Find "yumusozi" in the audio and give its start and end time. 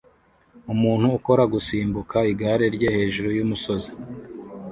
3.37-3.91